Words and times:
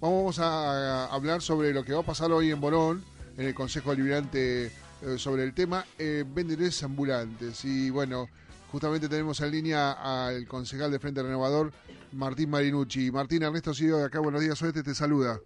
Vamos 0.00 0.38
a, 0.38 1.06
hablar 1.12 1.40
sobre 1.40 1.72
lo 1.72 1.82
que 1.82 1.92
va 1.92 2.00
a 2.00 2.04
pasar 2.04 2.30
hoy 2.30 2.52
en 2.52 2.60
Morón, 2.60 3.02
en 3.36 3.46
el 3.46 3.54
Consejo 3.54 3.90
Deliberante 3.90 4.66
eh, 4.66 4.70
sobre 5.16 5.42
el 5.42 5.52
tema 5.54 5.84
eh, 5.98 6.22
vendedores 6.24 6.84
ambulantes. 6.84 7.64
Y 7.64 7.90
bueno, 7.90 8.28
justamente 8.70 9.08
tenemos 9.08 9.40
en 9.40 9.50
línea 9.50 9.92
al 9.92 10.46
concejal 10.46 10.92
de 10.92 11.00
Frente 11.00 11.20
Renovador, 11.20 11.72
Martín 12.12 12.48
Marinucci. 12.48 13.10
Martín 13.10 13.42
Ernesto 13.42 13.74
Sido 13.74 13.98
de 13.98 14.04
acá, 14.04 14.20
buenos 14.20 14.40
días, 14.40 14.62
Oeste, 14.62 14.84
te 14.84 14.94
saluda. 14.94 15.40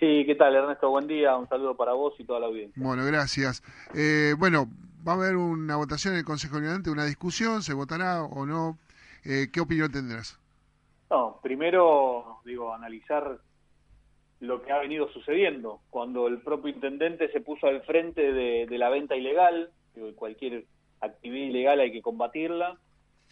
Sí, 0.00 0.24
¿qué 0.24 0.34
tal 0.34 0.54
Ernesto? 0.54 0.88
Buen 0.88 1.06
día, 1.06 1.36
un 1.36 1.46
saludo 1.46 1.76
para 1.76 1.92
vos 1.92 2.14
y 2.18 2.24
toda 2.24 2.40
la 2.40 2.46
audiencia. 2.46 2.82
Bueno, 2.82 3.04
gracias. 3.04 3.62
Eh, 3.94 4.34
bueno, 4.38 4.66
va 5.06 5.12
a 5.12 5.16
haber 5.16 5.36
una 5.36 5.76
votación 5.76 6.14
en 6.14 6.20
el 6.20 6.24
Consejo 6.24 6.54
Deliberante, 6.54 6.88
una 6.88 7.04
discusión, 7.04 7.62
se 7.62 7.74
votará 7.74 8.22
o 8.22 8.46
no. 8.46 8.78
Eh, 9.26 9.48
¿Qué 9.52 9.60
opinión 9.60 9.92
tendrás? 9.92 10.40
No, 11.10 11.38
primero, 11.42 12.40
digo, 12.46 12.72
analizar 12.72 13.38
lo 14.40 14.62
que 14.62 14.72
ha 14.72 14.78
venido 14.78 15.08
sucediendo. 15.12 15.80
Cuando 15.90 16.28
el 16.28 16.38
propio 16.38 16.72
intendente 16.72 17.30
se 17.32 17.40
puso 17.40 17.66
al 17.66 17.82
frente 17.82 18.32
de, 18.32 18.78
la 18.78 18.88
venta 18.88 19.16
ilegal, 19.16 19.70
cualquier 20.14 20.64
actividad 21.00 21.46
ilegal 21.46 21.80
hay 21.80 21.92
que 21.92 22.02
combatirla, 22.02 22.78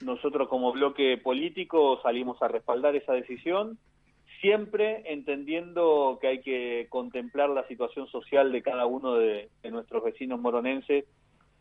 nosotros 0.03 0.48
como 0.48 0.72
bloque 0.72 1.17
político 1.17 2.00
salimos 2.03 2.41
a 2.42 2.48
respaldar 2.48 2.97
esa 2.97 3.12
decisión, 3.12 3.78
siempre 4.41 5.03
entendiendo 5.12 6.19
que 6.20 6.27
hay 6.28 6.41
que 6.41 6.86
contemplar 6.91 7.48
la 7.50 7.67
situación 7.67 8.06
social 8.08 8.52
de 8.52 8.62
cada 8.62 8.86
uno 8.86 9.14
de, 9.14 9.48
nuestros 9.70 10.05
vecinos 10.05 10.41
moronenses, 10.41 11.05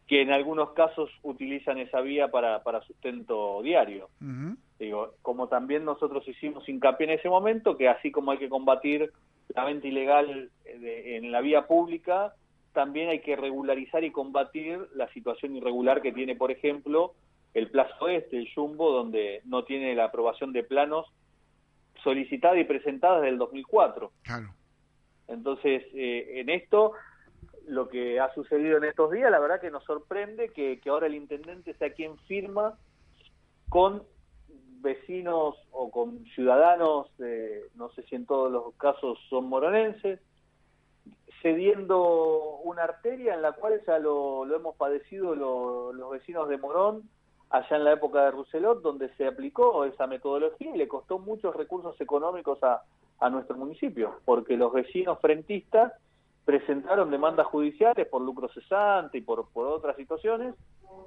que 0.08 0.22
en 0.22 0.31
algunos 0.31 0.72
casos 0.72 1.09
utilizan 1.23 1.78
esa 1.78 2.02
vía 2.02 2.28
para, 2.28 2.62
para 2.64 2.81
sustento 2.81 3.62
diario. 3.64 4.09
Digo, 4.78 5.14
como 5.22 5.47
también 5.47 5.86
nosotros 5.86 6.28
hicimos 6.28 6.67
hincapié 6.67 7.06
en 7.06 7.19
ese 7.19 7.30
momento, 7.30 7.78
que 7.78 7.88
así 7.88 8.12
como 8.12 8.31
hay 8.31 8.38
que 8.38 8.50
combatir 8.50 9.12
la 9.56 9.66
venta 9.66 9.88
ilegal 9.88 10.52
en 10.66 11.31
la 11.31 11.42
vía 11.42 11.66
pública, 11.66 12.34
también 12.73 13.09
hay 13.09 13.22
que 13.22 13.36
regularizar 13.36 14.03
y 14.03 14.12
combatir 14.12 14.88
la 14.94 15.08
situación 15.14 15.56
irregular 15.56 16.02
que 16.02 16.12
tiene, 16.12 16.36
por 16.36 16.52
ejemplo, 16.52 17.14
el 17.53 17.72
Plazo 17.72 18.09
Este, 18.09 18.38
el 18.38 18.53
Jumbo, 18.53 18.92
donde 18.92 19.42
no 19.45 19.64
tiene 19.64 19.95
la 19.95 20.06
aprobación 20.06 20.52
de 20.52 20.64
planos 20.64 21.08
solicitada 22.03 22.59
y 22.59 22.66
presentada 22.66 23.22
desde 23.22 23.30
el 23.30 23.38
2004. 23.38 24.12
Claro. 24.23 24.53
Entonces, 25.30 25.84
eh, 25.94 26.42
en 26.42 26.50
esto, 26.50 26.92
lo 27.66 27.88
que 27.88 28.19
ha 28.19 28.34
sucedido 28.34 28.78
en 28.78 28.84
estos 28.84 29.09
días, 29.09 29.31
la 29.31 29.40
verdad 29.40 29.62
que 29.62 29.72
nos 29.72 29.86
sorprende 29.86 30.50
que, 30.50 30.81
que 30.81 30.90
ahora 30.90 31.08
el 31.08 31.16
intendente 31.16 31.73
sea 31.75 31.94
quien 31.94 32.17
firma 32.28 32.78
con 33.69 34.03
vecinos 34.86 35.55
o 35.72 35.91
con 35.91 36.23
ciudadanos, 36.36 37.08
no 37.75 37.89
sé 37.89 38.03
si 38.03 38.16
en 38.16 38.25
todos 38.25 38.50
los 38.50 38.73
casos 38.75 39.19
son 39.30 39.50
moronenses, 39.50 40.22
cediendo 41.41 42.59
una 42.64 42.83
arteria 42.83 43.33
en 43.33 43.41
la 43.41 43.52
cual 43.52 43.81
ya 43.86 44.00
lo, 44.00 44.45
hemos 44.56 44.75
padecido 44.78 45.36
los 45.36 46.09
vecinos 46.11 46.47
de 46.47 46.57
Morón 46.57 47.03
allá 47.50 47.75
en 47.75 47.84
la 47.84 47.94
época 47.94 48.23
de 48.23 48.31
Rousselot, 48.31 48.81
donde 48.81 49.13
se 49.16 49.28
aplicó 49.28 49.85
esa 49.85 50.07
metodología 50.07 50.73
y 50.73 50.78
le 50.78 50.88
costó 50.88 51.19
muchos 51.19 51.56
recursos 51.56 52.00
económicos 52.00 52.63
a, 52.63 52.84
a 53.19 53.29
nuestro 53.29 53.57
municipio, 53.57 54.16
porque 54.25 54.57
los 54.57 54.72
vecinos 54.73 55.19
frentistas 55.19 55.94
presentaron 56.46 57.09
demandas 57.09 57.47
judiciales 57.47 58.07
por 58.07 58.22
lucro 58.22 58.47
cesante 58.50 59.17
y 59.17 59.22
por, 59.22 59.47
por 59.50 59.67
otras 59.67 59.96
situaciones, 59.96 60.53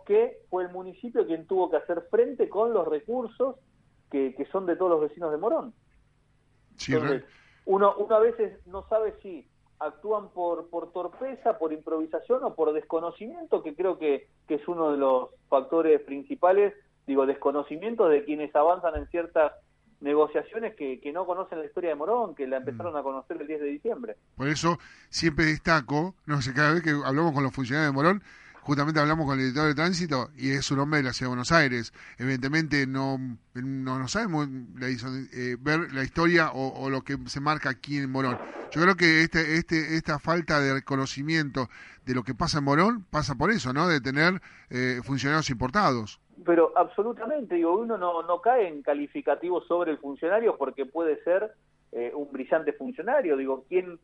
que 0.08 0.38
fue 0.48 0.64
el 0.64 0.70
municipio 0.70 1.26
quien 1.26 1.46
tuvo 1.46 1.70
que 1.70 1.76
hacer 1.76 2.02
frente 2.10 2.48
con 2.48 2.72
los 2.72 2.88
recursos 2.88 3.56
que, 4.10 4.34
que 4.34 4.46
son 4.46 4.64
de 4.64 4.74
todos 4.74 4.90
los 4.90 5.02
vecinos 5.02 5.30
de 5.30 5.36
Morón. 5.36 5.74
Entonces, 6.88 7.24
uno, 7.66 7.94
uno 7.98 8.14
a 8.16 8.20
veces 8.20 8.58
no 8.66 8.88
sabe 8.88 9.14
si 9.22 9.46
actúan 9.78 10.30
por, 10.30 10.70
por 10.70 10.92
torpeza, 10.92 11.58
por 11.58 11.74
improvisación 11.74 12.42
o 12.42 12.54
por 12.54 12.72
desconocimiento, 12.72 13.62
que 13.62 13.74
creo 13.74 13.98
que, 13.98 14.28
que 14.48 14.54
es 14.54 14.66
uno 14.66 14.92
de 14.92 14.96
los 14.96 15.28
factores 15.50 16.00
principales, 16.00 16.72
digo, 17.06 17.26
desconocimiento 17.26 18.08
de 18.08 18.24
quienes 18.24 18.56
avanzan 18.56 18.96
en 18.96 19.06
ciertas 19.08 19.52
negociaciones 20.00 20.74
que, 20.74 21.00
que 21.00 21.12
no 21.12 21.26
conocen 21.26 21.58
la 21.58 21.66
historia 21.66 21.90
de 21.90 21.96
Morón, 21.96 22.34
que 22.34 22.46
la 22.46 22.60
mm. 22.60 22.62
empezaron 22.62 22.96
a 22.96 23.02
conocer 23.02 23.36
el 23.42 23.46
10 23.46 23.60
de 23.60 23.66
diciembre. 23.66 24.16
Por 24.36 24.48
eso 24.48 24.78
siempre 25.10 25.44
destaco, 25.44 26.14
no 26.24 26.40
sé, 26.40 26.54
cada 26.54 26.72
vez 26.72 26.82
que 26.82 26.90
hablamos 27.04 27.32
con 27.32 27.42
los 27.42 27.52
funcionarios 27.52 27.92
de 27.92 27.96
Morón, 27.96 28.22
justamente 28.68 29.00
hablamos 29.00 29.24
con 29.24 29.38
el 29.38 29.46
editor 29.46 29.66
de 29.66 29.74
tránsito 29.74 30.28
y 30.36 30.50
es 30.50 30.70
un 30.70 30.80
hombre 30.80 30.98
de 30.98 31.04
la 31.04 31.14
ciudad 31.14 31.28
de 31.28 31.36
Buenos 31.36 31.52
Aires. 31.52 31.90
Evidentemente 32.18 32.86
no, 32.86 33.16
no, 33.54 33.98
no 33.98 34.08
sabemos 34.08 34.46
eh, 34.46 35.56
ver 35.58 35.90
la 35.94 36.02
historia 36.02 36.50
o, 36.52 36.90
lo 36.90 37.00
que 37.00 37.16
se 37.28 37.40
marca 37.40 37.70
aquí 37.70 37.96
en 37.96 38.12
Morón. 38.12 38.36
Yo 38.70 38.82
creo 38.82 38.94
que 38.94 39.22
este, 39.22 39.56
este, 39.56 39.96
esta 39.96 40.18
falta 40.18 40.60
de 40.60 40.74
reconocimiento 40.74 41.68
de 42.04 42.14
lo 42.14 42.22
que 42.24 42.34
pasa 42.34 42.58
en 42.58 42.64
Morón 42.64 43.06
pasa 43.10 43.36
por 43.36 43.50
eso, 43.50 43.72
¿no? 43.72 43.88
De 43.88 44.02
tener 44.02 44.42
eh, 44.68 45.00
funcionarios 45.02 45.48
importados. 45.48 46.20
Pero 46.44 46.74
absolutamente, 46.76 47.54
digo, 47.54 47.74
uno 47.74 47.96
no, 47.96 48.22
no 48.22 48.42
cae 48.42 48.68
en 48.68 48.82
calificativos 48.82 49.66
sobre 49.66 49.92
el 49.92 49.98
funcionario 49.98 50.58
porque 50.58 50.84
puede 50.84 51.24
ser 51.24 51.54
eh, 51.92 52.12
un 52.14 52.30
brillante 52.30 52.74
funcionario. 52.74 53.38
Digo, 53.38 53.64
¿quién 53.66 53.98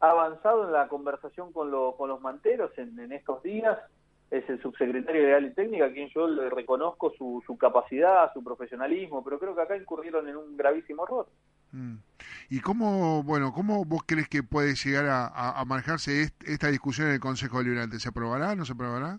ha 0.00 0.10
avanzado 0.10 0.64
en 0.64 0.72
la 0.72 0.88
conversación 0.88 1.52
con, 1.52 1.70
con 1.96 2.08
los 2.08 2.20
manteros 2.20 2.76
en 2.78 3.12
estos 3.12 3.44
días? 3.44 3.78
Es 4.30 4.48
el 4.48 4.60
subsecretario 4.60 5.22
de 5.22 5.26
Legal 5.26 5.46
y 5.46 5.54
Técnica, 5.54 5.86
a 5.86 5.92
quien 5.92 6.08
yo 6.10 6.28
le 6.28 6.50
reconozco 6.50 7.12
su, 7.16 7.42
su 7.46 7.56
capacidad, 7.56 8.32
su 8.34 8.44
profesionalismo, 8.44 9.24
pero 9.24 9.38
creo 9.38 9.54
que 9.54 9.62
acá 9.62 9.76
incurrieron 9.76 10.28
en 10.28 10.36
un 10.36 10.56
gravísimo 10.56 11.04
error. 11.04 11.26
Mm. 11.72 11.96
¿Y 12.50 12.60
cómo, 12.60 13.22
bueno, 13.22 13.52
cómo 13.52 13.84
vos 13.84 14.02
crees 14.06 14.28
que 14.28 14.42
puede 14.42 14.74
llegar 14.74 15.06
a, 15.08 15.64
manejarse 15.66 16.32
esta 16.46 16.68
discusión 16.68 17.08
en 17.08 17.14
el 17.14 17.20
Consejo 17.20 17.58
Deliberante? 17.58 17.98
¿Se 17.98 18.10
aprobará, 18.10 18.54
no 18.54 18.64
se 18.64 18.72
aprobará? 18.72 19.18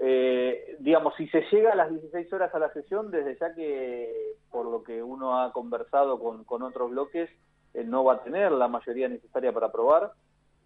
Eh, 0.00 0.76
digamos, 0.80 1.14
si 1.16 1.28
se 1.28 1.42
llega 1.52 1.72
a 1.72 1.76
las 1.76 1.90
16 1.90 2.32
horas 2.32 2.54
a 2.54 2.58
la 2.58 2.72
sesión, 2.72 3.10
desde 3.10 3.36
ya 3.38 3.54
que 3.54 4.34
por 4.50 4.66
lo 4.66 4.84
que 4.84 5.02
uno 5.02 5.40
ha 5.40 5.52
conversado 5.52 6.18
con, 6.18 6.44
con 6.44 6.62
otros 6.62 6.90
bloques, 6.90 7.28
eh, 7.74 7.84
no 7.84 8.04
va 8.04 8.14
a 8.14 8.22
tener 8.22 8.52
la 8.52 8.68
mayoría 8.68 9.08
necesaria 9.08 9.52
para 9.52 9.66
aprobar. 9.66 10.12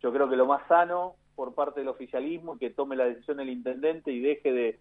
Yo 0.03 0.13
creo 0.13 0.29
que 0.29 0.37
lo 0.37 0.47
más 0.47 0.67
sano 0.69 1.15
por 1.39 1.55
parte 1.55 1.79
del 1.79 1.89
oficialismo 1.89 2.59
que 2.59 2.71
tome 2.71 2.97
la 2.97 3.05
decisión 3.05 3.39
el 3.39 3.49
intendente 3.49 4.11
y 4.11 4.19
deje 4.19 4.53
de, 4.53 4.81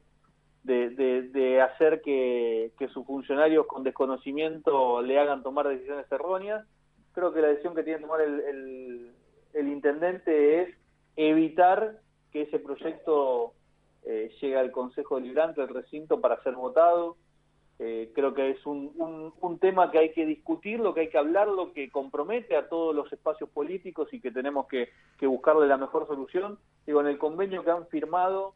de, 0.63 1.62
hacer 1.62 2.01
que, 2.01 2.72
sus 2.91 3.06
funcionarios 3.06 3.68
con 3.68 3.84
desconocimiento 3.84 5.03
le 5.03 5.19
hagan 5.19 5.44
tomar 5.44 5.68
decisiones 5.68 6.12
erróneas. 6.12 6.66
Creo 7.12 7.31
que 7.31 7.41
la 7.41 7.50
decisión 7.50 7.75
que 7.75 7.84
tiene 7.84 8.00
que 8.00 8.06
tomar 8.06 8.22
el, 8.22 9.13
el, 9.53 9.68
intendente 9.68 10.63
es 10.63 10.75
evitar 11.16 12.00
que 12.31 12.41
ese 12.41 12.57
proyecto 12.57 13.53
eh, 14.03 14.31
llegue 14.41 14.57
al 14.57 14.72
Consejo 14.72 15.18
Deliberante 15.18 15.62
del 15.62 15.69
recinto 15.69 16.19
para 16.19 16.41
ser 16.41 16.56
votado 16.56 17.18
eh, 17.79 18.11
creo 18.15 18.33
que 18.33 18.49
es 18.49 18.65
un, 18.65 18.91
un, 19.39 19.59
tema 19.59 19.91
que 19.91 19.99
hay 19.99 20.11
que 20.11 20.25
discutirlo, 20.25 20.95
que 20.95 21.01
hay 21.01 21.09
que 21.09 21.17
hablarlo, 21.19 21.73
que 21.73 21.91
compromete 21.91 22.55
a 22.55 22.69
todos 22.69 22.95
los 22.95 23.11
espacios 23.13 23.49
políticos 23.51 24.12
y 24.12 24.19
que 24.19 24.31
tenemos 24.31 24.68
que, 24.68 24.89
buscarle 25.21 25.68
la 25.68 25.77
mejor 25.77 26.07
solución. 26.07 26.57
Digo, 26.88 27.01
en 27.01 27.07
el 27.07 27.19
convenio 27.19 27.63
que 27.63 27.69
han 27.69 27.85
firmado, 27.88 28.56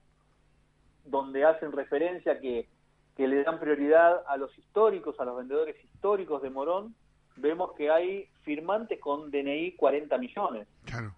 donde 1.06 1.46
hacen 1.46 1.72
referencia 1.72 2.40
que, 2.40 2.68
que 3.16 3.28
le 3.28 3.44
dan 3.44 3.60
prioridad 3.60 4.24
a 4.28 4.38
los 4.38 4.58
históricos, 4.58 5.20
a 5.20 5.26
los 5.26 5.38
vendedores 5.38 5.76
históricos 5.84 6.42
de 6.42 6.50
Morón, 6.50 6.96
vemos 7.36 7.74
que 7.74 7.92
hay 7.92 8.28
firmantes 8.42 9.00
con 9.00 9.30
DNI 9.30 9.74
40 9.74 10.18
millones. 10.18 10.68
Claro. 10.86 11.14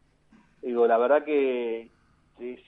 Digo, 0.62 0.86
la 0.88 0.98
verdad 0.98 1.24
que 1.24 1.90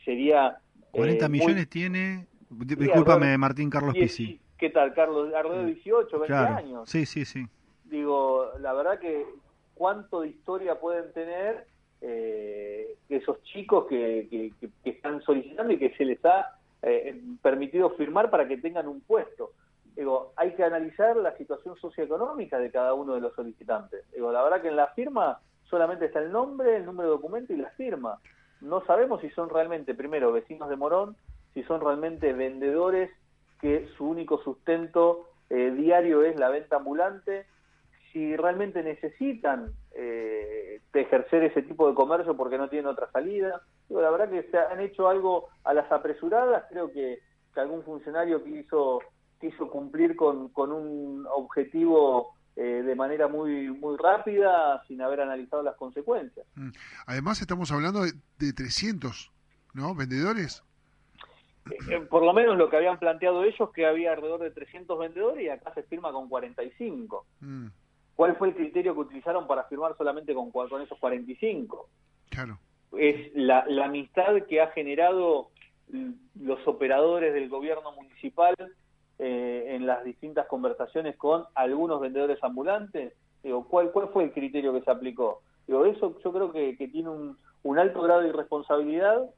sería... 0.06 0.60
40 0.92 1.26
eh, 1.26 1.30
millones 1.30 1.70
tiene... 1.70 2.28
Discúlpame, 2.50 3.38
Martín 3.38 3.70
Carlos 3.70 3.94
Pisi. 3.94 4.40
¿Qué 4.58 4.70
tal, 4.70 4.94
Carlos? 4.94 5.34
Alrededor 5.34 5.66
de 5.66 5.74
18, 5.74 6.20
20 6.20 6.34
años. 6.36 6.90
Sí, 6.90 7.06
sí, 7.06 7.26
sí. 7.26 7.46
Digo, 7.86 8.52
la 8.60 8.74
verdad 8.74 9.00
que 9.00 9.26
cuánto 9.74 10.22
de 10.22 10.30
historia 10.30 10.80
pueden 10.80 11.12
tener 11.14 11.68
eh, 12.02 12.96
esos 13.10 13.42
chicos 13.44 13.86
que, 13.88 14.28
que, 14.62 14.90
están 14.90 15.22
solicitando 15.22 15.74
y 15.74 15.78
que 15.78 15.96
se 15.96 16.06
les 16.06 16.24
ha 16.26 16.58
eh, 16.82 17.22
permitido 17.42 17.90
firmar 17.92 18.30
para 18.30 18.48
que 18.48 18.58
tengan 18.58 18.88
un 18.88 19.02
puesto. 19.02 19.52
Digo, 19.96 20.34
hay 20.36 20.54
que 20.56 20.64
analizar 20.64 21.16
la 21.18 21.36
situación 21.38 21.76
socioeconómica 21.78 22.60
de 22.60 22.72
cada 22.72 22.94
uno 22.94 23.16
de 23.16 23.22
los 23.22 23.34
solicitantes. 23.34 24.04
Digo, 24.14 24.32
la 24.32 24.44
verdad 24.44 24.62
que 24.62 24.68
en 24.70 24.76
la 24.76 24.88
firma 24.88 25.40
solamente 25.70 26.06
está 26.06 26.20
el 26.20 26.32
nombre, 26.32 26.78
el 26.78 26.86
número 26.86 27.10
de 27.10 27.16
documento 27.16 27.54
y 27.54 27.58
la 27.58 27.70
firma. 27.72 28.20
No 28.62 28.86
sabemos 28.86 29.22
si 29.22 29.30
son 29.32 29.50
realmente, 29.50 29.94
primero, 29.94 30.32
vecinos 30.32 30.70
de 30.70 30.76
Morón, 30.76 31.16
si 31.54 31.64
son 31.64 31.82
realmente 31.82 32.34
vendedores 32.34 33.10
que 33.62 33.88
su 33.98 34.06
único 34.06 34.42
sustento 34.44 35.30
eh, 35.50 35.72
diario 35.72 36.24
es 36.24 36.38
la 36.38 36.50
venta 36.50 36.78
ambulante, 36.78 37.46
si 38.12 38.36
realmente 38.36 38.82
necesitan 38.82 39.74
eh, 39.94 40.82
ejercer 40.94 41.44
ese 41.44 41.62
tipo 41.62 41.88
de 41.88 41.96
comercio 41.96 42.36
porque 42.38 42.58
no 42.58 42.70
tienen 42.70 42.88
otra 42.88 43.12
salida. 43.12 43.62
la 43.90 44.10
verdad 44.10 44.30
que 44.30 44.50
se 44.50 44.58
han 44.58 44.80
hecho 44.80 45.10
algo 45.10 45.50
a 45.64 45.74
las 45.74 45.92
apresuradas, 45.92 46.64
creo 46.70 46.92
que, 46.92 47.20
algún 47.56 47.84
funcionario 47.84 48.44
quiso, 48.44 49.00
quiso 49.40 49.70
cumplir 49.70 50.18
con, 50.18 50.50
con 50.50 50.74
un 50.74 51.26
objetivo 51.34 52.34
eh, 52.58 52.84
de 52.86 52.96
manera 52.96 53.30
muy 53.30 53.70
muy 53.70 53.96
rápida 53.98 54.84
sin 54.90 55.02
haber 55.02 55.22
analizado 55.22 55.64
las 55.64 55.78
consecuencias. 55.78 56.46
Mm. 56.56 56.72
Además 57.06 57.40
estamos 57.40 57.72
hablando 57.72 58.04
de, 58.04 58.12
de 58.40 58.52
300, 58.52 59.32
¿no? 59.74 59.96
Vendedores. 59.96 60.64
Eh, 61.90 62.00
por 62.10 62.24
lo 62.24 62.34
menos 62.34 62.58
lo 62.58 62.70
que 62.70 62.78
habían 62.78 63.00
planteado 63.00 63.44
ellos, 63.44 63.72
que 63.72 63.86
había 63.86 64.12
alrededor 64.14 64.42
de 64.42 64.52
300 64.52 65.00
vendedores 65.00 65.44
y 65.44 65.50
acá 65.50 65.74
se 65.74 65.84
firma 65.84 66.12
con 66.12 66.30
45. 66.30 67.26
Mm. 67.42 67.68
¿Cuál 68.16 68.36
fue 68.38 68.50
el 68.50 68.56
criterio 68.56 68.94
que 68.94 69.02
utilizaron 69.02 69.48
para 69.48 69.64
firmar 69.66 69.98
solamente 69.98 70.34
con, 70.34 70.52
con 70.52 70.82
esos 70.82 70.98
45? 71.00 71.90
Claro. 72.30 72.60
Es 72.98 73.36
la, 73.36 73.66
la 73.68 73.86
amistad 73.86 74.44
que 74.48 74.62
ha 74.62 74.68
generado 74.68 75.50
los 76.40 76.68
operadores 76.68 77.34
del 77.34 77.50
gobierno 77.50 77.92
municipal 77.92 78.56
eh, 79.20 79.76
en 79.76 79.86
las 79.86 80.04
distintas 80.04 80.48
conversaciones 80.48 81.16
con 81.18 81.46
algunos 81.56 82.00
vendedores 82.00 82.42
ambulantes. 82.44 83.14
Digo, 83.44 83.68
¿cuál, 83.68 83.92
¿Cuál 83.92 84.10
fue 84.10 84.24
el 84.24 84.32
criterio 84.32 84.74
que 84.74 84.82
se 84.82 84.92
aplicó? 84.92 85.42
Digo, 85.68 85.86
eso 85.86 86.18
yo 86.24 86.32
creo 86.32 86.52
que, 86.52 86.78
que 86.78 86.88
tiene 86.88 87.10
un, 87.10 87.38
un 87.64 87.80
alto 87.80 88.02
grado 88.02 88.22
de 88.22 88.30
irresponsabilidad 88.30 89.30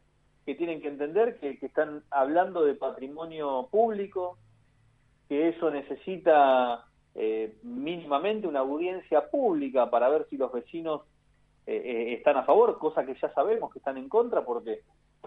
que 0.47 0.55
tienen 0.55 0.81
que 0.81 0.87
entender 0.87 1.39
que, 1.41 1.59
están 1.61 2.03
hablando 2.09 2.63
de 2.63 2.73
patrimonio 2.73 3.67
público, 3.69 4.37
que 5.27 5.49
eso 5.49 5.69
necesita 5.69 6.85
eh, 7.15 7.57
mínimamente 7.63 8.47
una 8.47 8.59
audiencia 8.59 9.29
pública 9.29 9.89
para 9.89 10.07
ver 10.07 10.25
si 10.29 10.37
los 10.37 10.53
vecinos 10.53 11.01
eh, 11.65 11.75
eh, 11.75 12.13
están 12.13 12.37
a 12.37 12.43
favor, 12.43 12.77
cosa 12.79 13.05
que 13.05 13.15
ya 13.15 13.29
sabemos 13.33 13.73
que 13.73 13.79
están 13.79 13.97
en 13.97 14.07
contra 14.07 14.45
porque 14.45 14.83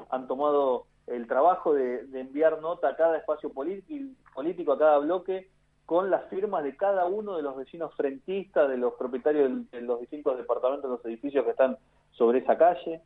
han 0.08 0.26
tomado 0.26 0.86
el 1.06 1.26
trabajo 1.26 1.74
de, 1.74 2.00
enviar 2.18 2.58
nota 2.62 2.88
a 2.88 2.96
cada 2.96 3.18
espacio 3.18 3.52
político, 3.52 4.72
a 4.72 4.78
cada 4.78 4.96
bloque, 5.00 5.50
con 5.84 6.10
las 6.10 6.30
firmas 6.30 6.64
de 6.64 6.78
cada 6.78 7.04
uno 7.04 7.36
de 7.36 7.42
los 7.42 7.58
vecinos 7.58 7.94
frentistas, 7.94 8.70
de 8.70 8.78
los 8.78 8.94
propietarios 8.94 9.70
de, 9.70 9.82
los 9.82 10.00
distintos 10.00 10.38
departamentos 10.38 10.90
de 10.90 10.96
los 10.96 11.04
edificios 11.04 11.44
que 11.44 11.50
están 11.50 11.76
sobre 12.12 12.38
esa 12.38 12.56
calle. 12.56 13.02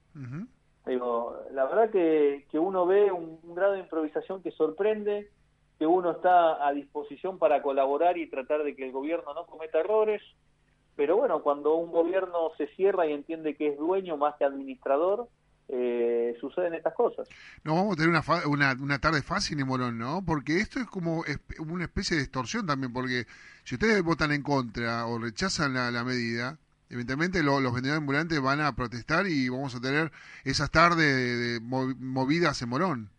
Digo, 0.87 1.39
la 1.53 1.65
verdad 1.65 1.91
que, 1.91 2.47
que 2.51 2.59
uno 2.59 2.85
ve 2.87 3.11
un, 3.11 3.39
grado 3.55 3.73
de 3.73 3.81
improvisación 3.81 4.43
que 4.43 4.51
sorprende, 4.51 5.31
que 5.79 5.87
uno 5.87 6.11
está 6.11 6.67
a 6.67 6.73
disposición 6.73 7.39
para 7.39 7.63
colaborar 7.63 8.19
y 8.19 8.29
tratar 8.29 8.63
de 8.65 8.77
que 8.77 8.85
el 8.85 8.93
gobierno 8.93 9.33
no 9.33 9.47
cometa 9.47 9.81
errores, 9.81 10.23
pero 10.95 11.17
bueno, 11.17 11.43
cuando 11.43 11.75
un 11.75 11.91
gobierno 11.91 12.51
se 12.59 12.67
cierra 12.77 13.07
y 13.07 13.13
entiende 13.13 13.57
que 13.57 13.69
es 13.69 13.79
dueño 13.79 14.17
más 14.17 14.37
que 14.37 14.45
administrador, 14.45 15.29
eh, 15.69 16.37
suceden 16.39 16.75
estas 16.75 16.95
cosas. 16.95 17.27
No 17.65 17.75
vamos 17.75 17.95
a 17.95 17.97
tener 17.97 18.11
una, 18.11 18.23
una, 18.47 18.77
una, 18.81 18.99
tarde 18.99 19.23
fácil 19.23 19.59
en 19.59 19.67
Morón, 19.67 19.99
¿no? 19.99 20.23
Porque 20.25 20.59
esto 20.59 20.79
es 20.79 20.87
como 20.87 21.25
una 21.59 21.85
especie 21.85 22.19
de 22.19 22.23
extorsión 22.23 22.67
también, 22.67 22.93
porque 22.93 23.25
si 23.65 23.77
ustedes 23.77 24.03
votan 24.03 24.33
en 24.33 24.43
contra 24.43 25.07
o 25.07 25.19
rechazan 25.19 25.73
la 25.73 26.05
medida, 26.05 26.59
evidentemente 26.95 27.43
los 27.43 27.63
vendedores 27.63 27.99
ambulantes 27.99 28.41
van 28.41 28.61
a 28.61 28.75
protestar 28.75 29.27
y 29.27 29.49
vamos 29.49 29.75
a 29.75 29.81
tener 29.81 30.11
esas 30.45 30.71
tardes 30.71 30.99
de, 30.99 31.61
movidas 31.61 32.63
en 32.63 32.69
Morón. 32.69 33.11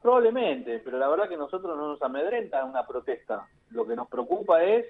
Probablemente, 0.00 0.80
pero 0.84 0.98
la 0.98 1.08
verdad 1.08 1.28
que 1.28 1.36
nosotros 1.36 1.76
no 1.76 1.88
nos 1.88 2.02
amedrenta 2.02 2.64
una 2.64 2.86
protesta. 2.86 3.46
Lo 3.70 3.86
que 3.86 3.96
nos 3.96 4.08
preocupa 4.08 4.62
es 4.62 4.86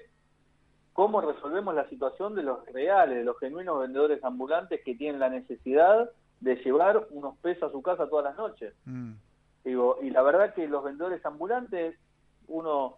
cómo 0.93 1.21
resolvemos 1.21 1.73
la 1.73 1.89
situación 1.89 2.35
de 2.35 2.43
los 2.43 2.65
reales, 2.71 3.17
de 3.17 3.23
los 3.23 3.37
genuinos 3.39 3.79
vendedores 3.79 4.23
ambulantes 4.23 4.81
que 4.83 4.95
tienen 4.95 5.19
la 5.19 5.29
necesidad 5.29 6.09
de 6.39 6.55
llevar 6.57 7.07
unos 7.11 7.37
pesos 7.37 7.69
a 7.69 7.71
su 7.71 7.81
casa 7.81 8.09
todas 8.09 8.25
las 8.25 8.37
noches. 8.37 8.73
Mm. 8.85 9.13
Digo, 9.63 9.97
y 10.01 10.09
la 10.09 10.21
verdad 10.21 10.53
que 10.53 10.67
los 10.67 10.83
vendedores 10.83 11.25
ambulantes, 11.25 11.95
uno 12.47 12.97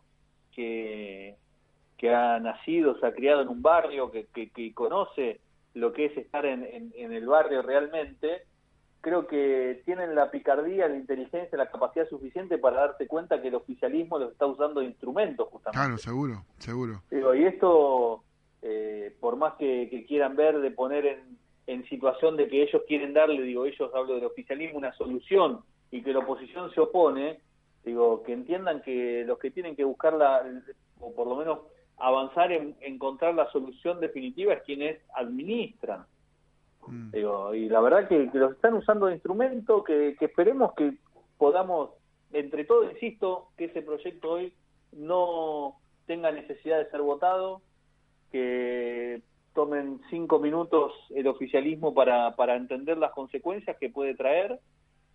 que 0.51 1.37
que 1.97 2.13
ha 2.13 2.39
nacido, 2.39 2.99
se 2.99 3.05
ha 3.05 3.13
criado 3.13 3.41
en 3.41 3.49
un 3.49 3.61
barrio, 3.61 4.11
que, 4.11 4.27
que, 4.27 4.73
conoce 4.73 5.39
lo 5.73 5.93
que 5.93 6.05
es 6.05 6.17
estar 6.17 6.45
en, 6.45 6.91
en, 6.95 7.11
el 7.11 7.25
barrio 7.25 7.61
realmente, 7.61 8.43
creo 9.01 9.27
que 9.27 9.81
tienen 9.85 10.15
la 10.15 10.31
picardía, 10.31 10.87
la 10.87 10.97
inteligencia, 10.97 11.57
la 11.57 11.69
capacidad 11.69 12.07
suficiente 12.09 12.57
para 12.57 12.87
darse 12.87 13.07
cuenta 13.07 13.41
que 13.41 13.49
el 13.49 13.55
oficialismo 13.55 14.19
los 14.19 14.31
está 14.31 14.45
usando 14.45 14.81
de 14.81 14.87
instrumentos 14.87 15.47
justamente. 15.49 15.79
Claro, 15.79 15.97
seguro, 15.97 16.45
seguro. 16.57 17.01
y 17.35 17.43
esto, 17.43 18.23
eh, 18.61 19.15
por 19.19 19.35
más 19.35 19.53
que, 19.55 20.05
quieran 20.07 20.35
ver 20.35 20.59
de 20.59 20.71
poner 20.71 21.05
en, 21.05 21.37
en 21.67 21.87
situación 21.87 22.35
de 22.35 22.47
que 22.47 22.63
ellos 22.63 22.81
quieren 22.87 23.13
darle, 23.13 23.41
digo, 23.41 23.65
ellos 23.65 23.91
hablo 23.93 24.15
del 24.15 24.25
oficialismo, 24.25 24.77
una 24.77 24.93
solución 24.93 25.61
y 25.91 26.01
que 26.01 26.13
la 26.13 26.19
oposición 26.19 26.71
se 26.73 26.81
opone, 26.81 27.39
digo, 27.83 28.23
que 28.23 28.33
entiendan 28.33 28.81
que 28.81 29.23
los 29.25 29.39
que 29.39 29.51
tienen 29.51 29.75
que 29.75 29.83
buscar 29.83 30.13
la, 30.13 30.43
o 30.99 31.13
por 31.13 31.27
lo 31.27 31.35
menos 31.35 31.59
avanzar 31.97 32.51
en 32.51 32.75
encontrar 32.81 33.35
la 33.35 33.49
solución 33.51 33.99
definitiva 33.99 34.53
es 34.53 34.63
quienes 34.63 34.99
administran. 35.13 36.05
Mm. 36.87 37.15
y 37.55 37.67
la 37.67 37.81
verdad 37.81 38.07
que, 38.07 38.29
los 38.33 38.51
están 38.51 38.75
usando 38.75 39.07
de 39.07 39.13
instrumento, 39.13 39.83
que, 39.83 40.15
esperemos 40.19 40.73
que 40.75 40.93
podamos, 41.37 41.91
entre 42.31 42.63
todos, 42.63 42.91
insisto, 42.91 43.49
que 43.57 43.65
ese 43.65 43.81
proyecto 43.81 44.33
hoy 44.33 44.53
no 44.91 45.77
tenga 46.05 46.31
necesidad 46.31 46.77
de 46.77 46.91
ser 46.91 47.01
votado, 47.01 47.61
que 48.31 49.21
tomen 49.53 49.99
cinco 50.11 50.37
minutos 50.37 50.93
el 51.15 51.25
oficialismo 51.27 51.93
para, 51.93 52.35
para 52.35 52.55
entender 52.55 52.97
las 52.97 53.13
consecuencias 53.13 53.77
que 53.77 53.89
puede 53.89 54.13
traer 54.13 54.59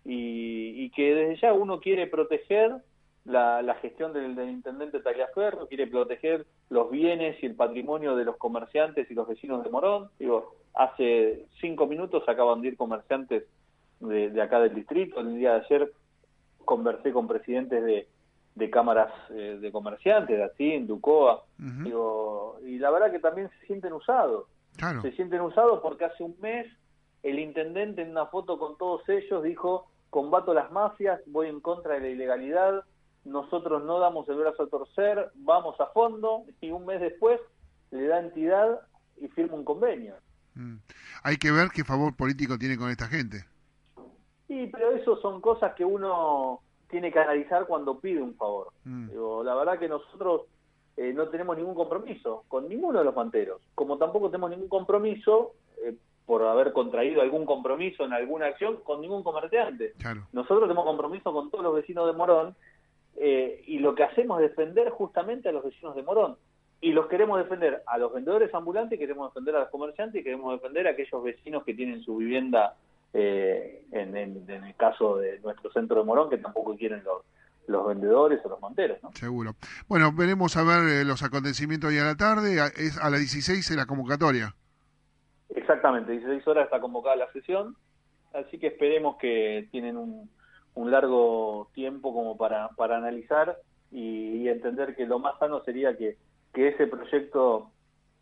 y, 0.05 0.85
y 0.85 0.91
que 0.91 1.15
desde 1.15 1.41
ya 1.41 1.53
uno 1.53 1.79
quiere 1.79 2.09
proteger 2.09 2.83
la, 3.31 3.75
gestión 3.81 4.13
del, 4.13 4.39
intendente 4.49 5.01
Tagliaferro, 5.01 5.67
quiere 5.67 5.87
proteger 5.87 6.47
los 6.69 6.91
bienes 6.91 7.43
y 7.43 7.47
el 7.47 7.55
patrimonio 7.55 8.17
de 8.17 8.25
los 8.25 8.37
comerciantes 8.37 9.11
y 9.11 9.15
los 9.15 9.29
vecinos 9.29 9.65
de 9.65 9.71
Morón. 9.71 10.09
Digo, 10.19 10.55
hace 10.75 11.47
cinco 11.61 11.87
minutos 11.87 12.23
acaban 12.29 12.61
de 12.61 12.69
ir 12.69 12.77
comerciantes 12.77 13.45
de, 14.01 14.43
acá 14.43 14.61
del 14.61 14.75
distrito. 14.75 15.21
El 15.21 15.37
día 15.37 15.55
de 15.55 15.65
ayer 15.65 15.93
conversé 16.65 17.13
con 17.13 17.27
presidentes 17.27 17.85
de, 17.85 18.09
de 18.55 18.71
cámaras 18.71 19.13
eh, 19.31 19.59
de 19.61 19.73
comerciantes, 19.73 20.37
de 20.37 20.45
Atín, 20.45 20.87
Ducoa. 20.87 21.45
Digo, 21.57 22.59
y 22.65 22.79
la 22.79 22.91
verdad 22.91 23.11
que 23.11 23.19
también 23.19 23.51
se 23.61 23.67
sienten 23.67 23.93
usados. 23.93 24.47
Se 25.03 25.13
sienten 25.13 25.41
usados 25.43 25.81
porque 25.83 26.07
hace 26.07 26.23
un 26.23 26.37
mes 26.41 26.67
el 27.23 27.39
intendente 27.39 28.03
en 28.03 28.11
una 28.11 28.27
foto 28.27 28.59
con 28.59 28.79
todos 28.79 29.07
ellos 29.09 29.43
dijo 29.43 29.91
combato 30.11 30.53
las 30.53 30.71
mafias, 30.73 31.21
voy 31.27 31.49
en 31.49 31.61
contra 31.61 31.95
de 31.95 32.01
la 32.01 32.09
ilegalidad, 32.09 32.85
nosotros 33.25 33.85
no 33.85 33.99
damos 33.99 34.29
el 34.29 34.37
brazo 34.37 34.65
a 34.65 34.69
torcer, 34.69 35.31
vamos 35.35 35.79
a 35.81 35.87
fondo 35.87 36.45
y 36.61 36.71
un 36.71 36.87
mes 36.87 37.01
después 37.01 37.41
le 37.91 38.07
da 38.07 38.21
entidad 38.21 38.81
y 39.17 39.29
firma 39.29 39.55
un 39.55 39.65
convenio. 39.65 40.15
Mm. 40.55 40.77
Hay 41.23 41.37
que 41.37 41.51
ver 41.51 41.69
qué 41.75 41.85
favor 41.85 42.17
político 42.17 42.59
tiene 42.59 42.77
con 42.77 42.91
esta 42.91 43.07
gente. 43.07 43.45
Sí, 44.49 44.69
pero 44.73 44.93
eso 44.93 45.17
son 45.21 45.41
cosas 45.41 45.75
que 45.75 45.85
uno 45.85 46.61
tiene 46.89 47.13
que 47.13 47.19
analizar 47.19 47.67
cuando 47.67 48.01
pide 48.01 48.21
un 48.21 48.35
favor. 48.35 48.73
Mm. 48.85 49.11
la 49.45 49.55
verdad 49.55 49.79
que 49.79 49.89
nosotros 49.89 50.43
eh, 50.97 51.13
no 51.13 51.29
tenemos 51.29 51.57
ningún 51.57 51.75
compromiso 51.75 52.45
con 52.49 52.69
ninguno 52.69 52.99
de 52.99 53.05
los 53.05 53.15
manteros, 53.15 53.63
como 53.75 53.97
tampoco 53.97 54.29
tenemos 54.29 54.51
ningún 54.51 54.69
compromiso 54.69 55.53
eh, 55.85 55.95
por 56.27 56.43
haber 56.45 56.73
contraído 56.73 57.23
algún 57.23 57.47
compromiso 57.47 58.05
en 58.05 58.13
alguna 58.13 58.47
acción 58.47 58.79
con 58.85 59.01
ningún 59.01 59.23
comerciante. 59.23 59.95
Nosotros 60.33 60.63
tenemos 60.63 60.85
compromiso 60.85 61.33
con 61.33 61.51
todos 61.51 61.65
los 61.65 61.75
vecinos 61.75 62.07
de 62.07 62.13
Morón 62.13 62.55
eh, 63.23 63.63
y 63.67 63.81
lo 63.81 63.95
que 63.95 64.03
hacemos 64.03 64.41
es 64.41 64.49
defender 64.49 64.89
justamente 64.89 65.51
a 65.51 65.53
los 65.53 65.63
vecinos 65.63 65.95
de 65.95 66.03
Morón. 66.03 66.37
Y 66.81 66.93
los 66.93 67.07
queremos 67.07 67.39
defender 67.39 67.83
a 67.87 67.99
los 67.99 68.15
vendedores 68.15 68.53
ambulantes, 68.55 68.99
queremos 68.99 69.31
defender 69.31 69.57
a 69.57 69.61
los 69.61 69.69
comerciantes 69.69 70.19
y 70.19 70.25
queremos 70.25 70.55
defender 70.55 70.87
a 70.87 70.93
aquellos 70.93 71.23
vecinos 71.23 71.63
que 71.65 71.75
tienen 71.75 72.03
su 72.03 72.17
vivienda 72.17 72.77
eh, 73.13 73.85
en, 73.93 74.17
el 74.17 74.75
caso 74.77 75.19
de 75.19 75.39
nuestro 75.41 75.71
centro 75.71 76.01
de 76.01 76.07
Morón, 76.07 76.31
que 76.31 76.39
tampoco 76.39 76.75
quieren 76.79 77.05
los, 77.05 77.23
los 77.67 77.87
vendedores 77.89 78.41
o 78.43 78.49
los 78.49 78.61
monteros. 78.63 78.97
¿no? 79.03 79.13
Seguro. 79.13 79.55
Bueno, 79.87 80.13
veremos 80.17 80.57
a 80.57 80.65
ver 80.65 80.89
eh, 80.89 81.05
los 81.05 81.23
acontecimientos 81.23 81.91
hoy 81.91 81.99
a 81.99 82.05
la 82.05 82.15
tarde. 82.15 82.55
Es 82.79 82.97
a 82.97 83.11
las 83.11 83.21
16 83.21 83.71
en 83.71 83.77
la 83.77 83.85
convocatoria. 83.85 84.55
Exactamente, 85.51 86.13
16 86.13 86.49
horas 86.49 86.65
está 86.65 86.81
convocada 86.81 87.17
la 87.17 87.33
sesión. 87.33 87.77
Así 88.33 88.59
que 88.59 88.69
esperemos 88.69 89.17
que 89.17 89.69
tienen 89.71 89.99
un, 89.99 90.31
un 90.75 90.91
largo 90.91 91.69
tiempo 91.75 92.13
como 92.15 92.37
para, 92.37 92.69
para 92.71 92.97
analizar 92.97 93.59
y, 93.91 94.49
entender 94.49 94.97
que 94.97 95.07
lo 95.07 95.21
más 95.21 95.39
sano 95.39 95.63
sería 95.65 95.97
que, 95.97 96.17
que 96.53 96.69
ese 96.69 96.89
proyecto 96.89 97.71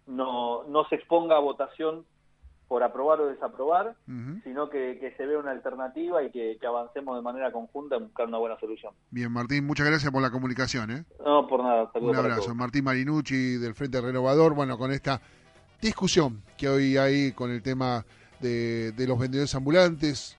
no, 0.07 0.65
no 0.65 0.87
se 0.89 0.97
exponga 0.97 1.37
a 1.37 1.41
votación 1.41 2.05
por 2.69 2.83
aprobar 2.83 3.21
o 3.23 3.29
desaprobar, 3.29 3.97
sino 4.45 4.69
que, 4.69 5.15
se 5.17 5.27
vea 5.27 5.39
una 5.39 5.53
alternativa 5.53 6.23
y 6.23 6.31
que, 6.31 6.59
avancemos 6.67 7.17
de 7.17 7.23
manera 7.23 7.51
conjunta 7.51 7.97
en 7.97 8.05
buscar 8.05 8.29
una 8.29 8.37
buena 8.37 8.61
solución. 8.61 8.93
Bien, 9.11 9.33
Martín, 9.33 9.67
muchas 9.67 9.87
gracias 9.87 10.13
por 10.13 10.21
la 10.21 10.31
comunicación. 10.31 10.91
¿eh? 10.91 11.05
No, 11.25 11.47
por 11.47 11.65
nada. 11.65 11.91
Un 11.95 12.15
abrazo. 12.15 12.55
Martín 12.55 12.85
Marinucci 12.85 13.57
del 13.57 13.75
Frente 13.75 14.03
Renovador, 14.03 14.55
bueno, 14.55 14.77
con 14.77 14.93
esta 14.93 15.21
discusión 15.81 16.43
que 16.59 16.69
hoy 16.69 16.99
hay 16.99 17.33
con 17.33 17.51
el 17.51 17.63
tema 17.63 18.05
de, 18.41 18.93
de 18.93 19.07
los 19.07 19.19
vendedores 19.19 19.55
ambulantes. 19.55 20.39